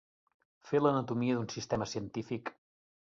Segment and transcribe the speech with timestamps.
[0.69, 2.51] Fer l'anatomia d'un sistema científic.